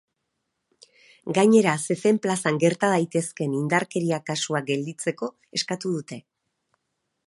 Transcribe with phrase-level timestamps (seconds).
[1.39, 6.25] Gainera, zezen plazan gerta daitezkeen indarkeria kasuak gelditzeko eskatu dute.